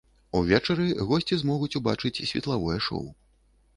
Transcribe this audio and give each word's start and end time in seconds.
Увечары 0.37 0.87
госці 1.11 1.39
змогуць 1.41 1.71
убачыць 1.81 2.23
светлавое 2.33 2.77
шоў. 2.87 3.05